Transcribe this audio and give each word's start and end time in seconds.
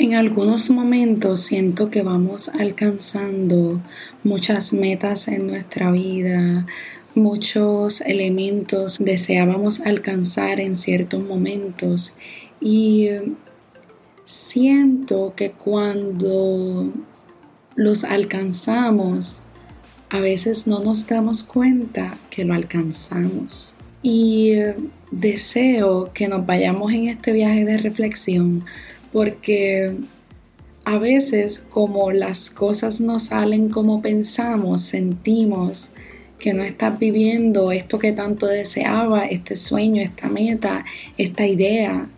En 0.00 0.14
algunos 0.14 0.70
momentos 0.70 1.40
siento 1.40 1.88
que 1.88 2.02
vamos 2.02 2.48
alcanzando 2.50 3.80
muchas 4.22 4.72
metas 4.72 5.26
en 5.26 5.48
nuestra 5.48 5.90
vida, 5.90 6.66
muchos 7.16 8.00
elementos 8.02 8.98
deseábamos 9.00 9.80
alcanzar 9.80 10.60
en 10.60 10.76
ciertos 10.76 11.20
momentos 11.20 12.16
y 12.60 13.08
siento 14.24 15.32
que 15.34 15.50
cuando 15.50 16.92
los 17.74 18.04
alcanzamos, 18.04 19.42
a 20.10 20.20
veces 20.20 20.68
no 20.68 20.78
nos 20.78 21.08
damos 21.08 21.42
cuenta 21.42 22.16
que 22.30 22.44
lo 22.44 22.54
alcanzamos. 22.54 23.74
Y 24.00 24.52
deseo 25.10 26.12
que 26.14 26.28
nos 26.28 26.46
vayamos 26.46 26.92
en 26.92 27.08
este 27.08 27.32
viaje 27.32 27.64
de 27.64 27.78
reflexión 27.78 28.64
porque 29.12 29.96
a 30.84 30.98
veces 30.98 31.58
como 31.58 32.10
las 32.12 32.50
cosas 32.50 33.00
no 33.00 33.18
salen 33.18 33.68
como 33.68 34.00
pensamos, 34.00 34.82
sentimos 34.82 35.90
que 36.38 36.54
no 36.54 36.62
estás 36.62 36.98
viviendo 36.98 37.72
esto 37.72 37.98
que 37.98 38.12
tanto 38.12 38.46
deseaba, 38.46 39.26
este 39.26 39.56
sueño, 39.56 40.02
esta 40.02 40.28
meta, 40.28 40.84
esta 41.16 41.46
idea. 41.46 42.08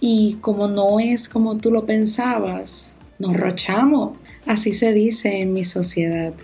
Y 0.00 0.38
como 0.40 0.68
no 0.68 1.00
es 1.00 1.28
como 1.28 1.56
tú 1.56 1.70
lo 1.70 1.86
pensabas, 1.86 2.96
nos 3.18 3.36
rochamos. 3.36 4.18
Así 4.46 4.72
se 4.72 4.92
dice 4.92 5.40
en 5.40 5.52
mi 5.52 5.64
sociedad. 5.64 6.34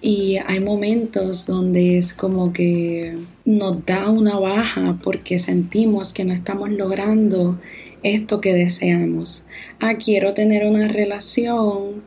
Y 0.00 0.38
hay 0.46 0.60
momentos 0.60 1.46
donde 1.46 1.98
es 1.98 2.12
como 2.12 2.52
que 2.52 3.16
nos 3.44 3.84
da 3.84 4.10
una 4.10 4.38
baja 4.38 4.98
porque 5.02 5.40
sentimos 5.40 6.12
que 6.12 6.24
no 6.24 6.32
estamos 6.32 6.70
logrando 6.70 7.58
esto 8.04 8.40
que 8.40 8.54
deseamos. 8.54 9.46
Ah, 9.80 9.94
quiero 9.94 10.34
tener 10.34 10.64
una 10.66 10.86
relación, 10.86 12.04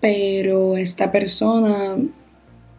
pero 0.00 0.76
esta 0.76 1.12
persona 1.12 1.96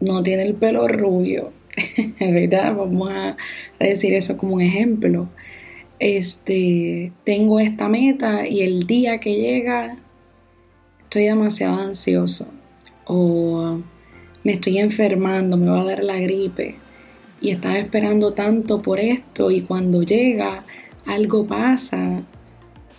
no 0.00 0.22
tiene 0.22 0.44
el 0.44 0.54
pelo 0.54 0.86
rubio, 0.86 1.52
¿verdad? 2.20 2.76
Vamos 2.76 3.10
a 3.10 3.36
decir 3.80 4.14
eso 4.14 4.36
como 4.36 4.54
un 4.54 4.60
ejemplo. 4.62 5.28
Este, 5.98 7.12
tengo 7.24 7.58
esta 7.60 7.88
meta 7.88 8.46
y 8.48 8.62
el 8.62 8.86
día 8.86 9.18
que 9.18 9.36
llega 9.36 9.96
estoy 11.00 11.24
demasiado 11.24 11.78
ansioso 11.80 12.48
o 13.04 13.80
me 14.44 14.52
estoy 14.52 14.78
enfermando, 14.78 15.56
me 15.56 15.68
va 15.68 15.80
a 15.80 15.84
dar 15.84 16.04
la 16.04 16.18
gripe 16.18 16.76
y 17.40 17.50
estaba 17.50 17.78
esperando 17.78 18.32
tanto 18.32 18.82
por 18.82 19.00
esto 19.00 19.50
y 19.50 19.62
cuando 19.62 20.02
llega 20.02 20.62
algo 21.06 21.46
pasa 21.46 22.22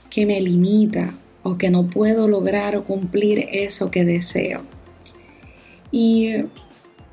que 0.09 0.25
me 0.25 0.41
limita 0.41 1.15
o 1.43 1.57
que 1.57 1.69
no 1.69 1.87
puedo 1.87 2.27
lograr 2.27 2.75
o 2.75 2.83
cumplir 2.83 3.47
eso 3.51 3.89
que 3.89 4.05
deseo. 4.05 4.61
Y 5.91 6.31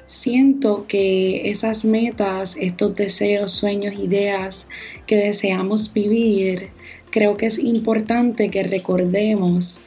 siento 0.07 0.87
que 0.89 1.51
esas 1.51 1.85
metas, 1.85 2.57
estos 2.57 2.95
deseos, 2.95 3.53
sueños, 3.53 3.95
ideas 3.95 4.69
que 5.07 5.17
deseamos 5.17 5.93
vivir, 5.93 6.71
creo 7.11 7.37
que 7.37 7.47
es 7.47 7.59
importante 7.59 8.51
que 8.51 8.63
recordemos 8.63 9.83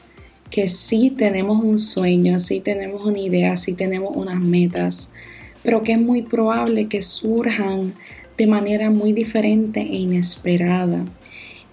que 0.53 0.67
sí 0.67 1.09
tenemos 1.09 1.63
un 1.63 1.79
sueño, 1.79 2.37
sí 2.37 2.59
tenemos 2.59 3.03
una 3.03 3.17
idea, 3.17 3.57
sí 3.57 3.73
tenemos 3.73 4.15
unas 4.15 4.39
metas, 4.39 5.11
pero 5.63 5.81
que 5.81 5.93
es 5.93 5.99
muy 5.99 6.21
probable 6.21 6.87
que 6.87 7.01
surjan 7.01 7.95
de 8.37 8.45
manera 8.45 8.91
muy 8.91 9.13
diferente 9.13 9.81
e 9.81 9.95
inesperada. 9.95 11.05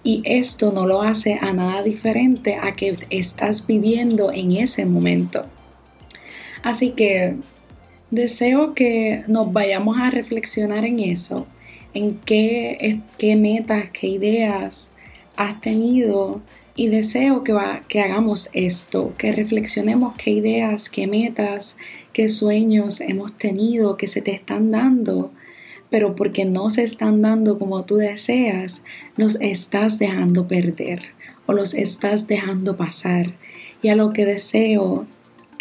Y 0.03 0.23
esto 0.25 0.71
no 0.71 0.87
lo 0.87 1.03
hace 1.03 1.37
a 1.39 1.53
nada 1.53 1.83
diferente 1.83 2.55
a 2.55 2.75
que 2.75 2.97
estás 3.11 3.67
viviendo 3.67 4.31
en 4.31 4.53
ese 4.53 4.87
momento. 4.87 5.45
Así 6.63 6.93
que 6.93 7.35
deseo 8.09 8.73
que 8.73 9.23
nos 9.27 9.53
vayamos 9.53 9.99
a 9.99 10.09
reflexionar 10.09 10.85
en 10.85 11.01
eso, 11.01 11.45
en 11.93 12.15
qué, 12.25 12.99
qué 13.19 13.35
metas, 13.35 13.91
qué 13.91 14.07
ideas 14.07 14.95
has 15.35 15.61
tenido 15.61 16.41
y 16.75 16.87
deseo 16.87 17.43
que, 17.43 17.55
que 17.87 18.01
hagamos 18.01 18.49
esto, 18.53 19.13
que 19.17 19.31
reflexionemos 19.31 20.15
qué 20.17 20.31
ideas, 20.31 20.89
qué 20.89 21.07
metas, 21.07 21.77
qué 22.13 22.29
sueños 22.29 23.01
hemos 23.01 23.37
tenido 23.37 23.97
que 23.97 24.07
se 24.07 24.21
te 24.21 24.31
están 24.31 24.71
dando, 24.71 25.31
pero 25.89 26.15
porque 26.15 26.45
no 26.45 26.69
se 26.69 26.83
están 26.83 27.21
dando 27.21 27.59
como 27.59 27.83
tú 27.83 27.97
deseas, 27.97 28.83
los 29.17 29.35
estás 29.41 29.99
dejando 29.99 30.47
perder 30.47 31.01
o 31.45 31.53
los 31.53 31.73
estás 31.73 32.27
dejando 32.27 32.77
pasar. 32.77 33.33
Y 33.81 33.89
a 33.89 33.95
lo 33.95 34.13
que 34.13 34.25
deseo 34.25 35.05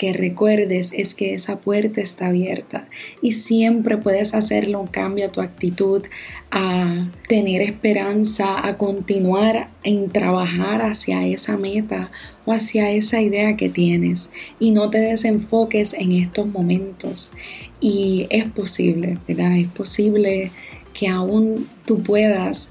que 0.01 0.15
recuerdes 0.15 0.95
es 0.97 1.13
que 1.13 1.35
esa 1.35 1.61
puerta 1.61 2.01
está 2.01 2.29
abierta 2.29 2.89
y 3.21 3.33
siempre 3.33 3.99
puedes 3.99 4.33
hacerle 4.33 4.77
un 4.77 4.87
cambio 4.87 5.27
a 5.27 5.31
tu 5.31 5.43
actitud, 5.43 6.03
a 6.51 7.11
tener 7.29 7.61
esperanza, 7.61 8.67
a 8.67 8.79
continuar 8.79 9.69
en 9.83 10.09
trabajar 10.09 10.81
hacia 10.81 11.27
esa 11.27 11.59
meta 11.59 12.11
o 12.47 12.53
hacia 12.55 12.91
esa 12.91 13.21
idea 13.21 13.59
que 13.59 13.69
tienes 13.69 14.31
y 14.59 14.71
no 14.71 14.89
te 14.89 15.01
desenfoques 15.01 15.93
en 15.93 16.13
estos 16.13 16.51
momentos. 16.51 17.35
Y 17.79 18.27
es 18.31 18.49
posible, 18.49 19.19
¿verdad? 19.29 19.55
Es 19.59 19.69
posible 19.69 20.51
que 20.95 21.09
aún 21.09 21.69
tú 21.85 22.03
puedas 22.03 22.71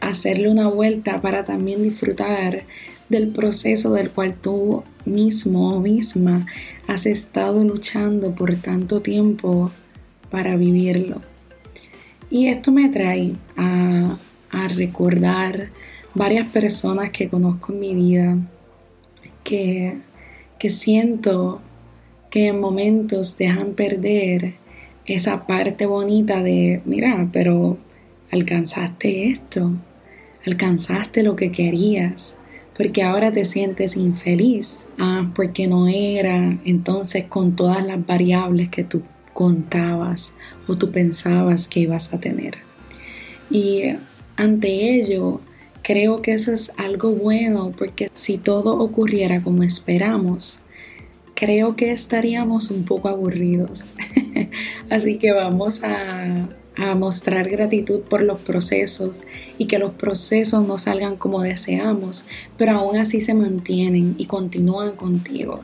hacerle 0.00 0.50
una 0.50 0.68
vuelta 0.68 1.20
para 1.20 1.44
también 1.44 1.82
disfrutar 1.82 2.64
del 3.08 3.28
proceso 3.28 3.92
del 3.92 4.10
cual 4.10 4.34
tú 4.34 4.82
mismo 5.04 5.74
o 5.74 5.80
misma 5.80 6.46
has 6.86 7.06
estado 7.06 7.64
luchando 7.64 8.34
por 8.34 8.54
tanto 8.56 9.00
tiempo 9.00 9.70
para 10.30 10.56
vivirlo. 10.56 11.22
Y 12.30 12.48
esto 12.48 12.72
me 12.72 12.88
trae 12.88 13.32
a, 13.56 14.18
recordar 14.74 15.70
varias 16.14 16.48
personas 16.50 17.10
que 17.10 17.28
conozco 17.28 17.72
en 17.72 17.80
mi 17.80 17.94
vida 17.94 18.36
que, 19.44 19.98
que 20.58 20.70
siento 20.70 21.60
que 22.30 22.48
en 22.48 22.60
momentos 22.60 23.38
dejan 23.38 23.72
perder 23.72 24.54
esa 25.06 25.46
parte 25.46 25.86
bonita 25.86 26.42
de, 26.42 26.82
mira, 26.84 27.28
pero 27.32 27.78
alcanzaste 28.30 29.30
esto, 29.30 29.72
alcanzaste 30.48 31.22
lo 31.22 31.36
que 31.36 31.52
querías, 31.52 32.38
porque 32.76 33.02
ahora 33.02 33.32
te 33.32 33.44
sientes 33.44 33.96
infeliz, 33.96 34.86
ah, 34.98 35.30
porque 35.34 35.66
no 35.66 35.88
era 35.88 36.58
entonces 36.64 37.24
con 37.24 37.56
todas 37.56 37.84
las 37.84 38.04
variables 38.04 38.68
que 38.68 38.84
tú 38.84 39.02
contabas 39.32 40.34
o 40.66 40.76
tú 40.76 40.90
pensabas 40.90 41.68
que 41.68 41.80
ibas 41.80 42.12
a 42.12 42.18
tener. 42.18 42.58
Y 43.50 43.82
ante 44.36 44.94
ello, 44.94 45.40
creo 45.82 46.22
que 46.22 46.32
eso 46.32 46.52
es 46.52 46.72
algo 46.76 47.12
bueno 47.12 47.72
porque 47.76 48.10
si 48.12 48.38
todo 48.38 48.78
ocurriera 48.78 49.42
como 49.42 49.62
esperamos, 49.62 50.62
creo 51.34 51.76
que 51.76 51.92
estaríamos 51.92 52.70
un 52.70 52.84
poco 52.84 53.08
aburridos. 53.08 53.86
Así 54.90 55.18
que 55.18 55.32
vamos 55.32 55.82
a 55.84 56.48
a 56.78 56.94
mostrar 56.94 57.50
gratitud 57.50 58.00
por 58.02 58.22
los 58.22 58.38
procesos 58.38 59.26
y 59.58 59.66
que 59.66 59.80
los 59.80 59.94
procesos 59.94 60.66
no 60.66 60.78
salgan 60.78 61.16
como 61.16 61.42
deseamos, 61.42 62.26
pero 62.56 62.72
aún 62.72 62.96
así 62.96 63.20
se 63.20 63.34
mantienen 63.34 64.14
y 64.16 64.26
continúan 64.26 64.92
contigo. 64.92 65.60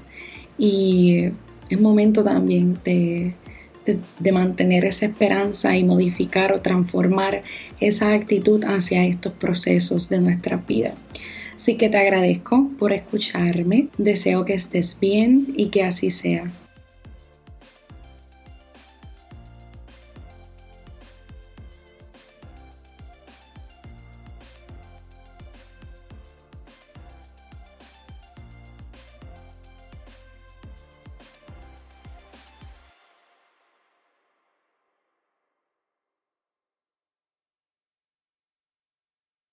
Y 0.59 1.29
es 1.71 1.81
momento 1.81 2.25
también 2.25 2.79
de, 2.85 3.35
de, 4.19 4.33
mantener 4.33 4.85
esa 4.85 5.07
esperanza 5.07 5.77
y 5.77 5.85
modificar 5.85 6.53
o 6.53 6.61
transformar 6.61 7.43
esa 7.81 8.13
actitud 8.13 8.65
hacia 8.65 9.05
estos 9.05 9.33
procesos 9.35 10.09
de 10.09 10.21
nuestra 10.21 10.57
vida. 10.57 10.95
Así 11.57 11.77
que 11.77 11.89
te 11.89 11.97
agradezco 11.97 12.71
por 12.77 12.93
escucharme, 12.93 13.89
deseo 13.99 14.45
que 14.45 14.55
estés 14.55 14.99
bien 14.99 15.55
y 15.57 15.69
que 15.69 15.85
así 15.85 16.11
sea. 16.11 16.47